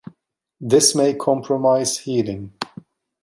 This 0.59 0.95
may 0.95 1.13
compromise 1.13 1.99
healing. 1.99 2.53